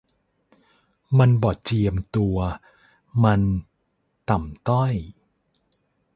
[1.17, 2.37] มันบ่เจียมตัว
[3.23, 3.41] มัน
[4.29, 4.93] ต่ำต้อย